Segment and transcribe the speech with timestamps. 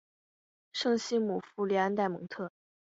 [0.73, 2.51] 圣西姆福里安代蒙特。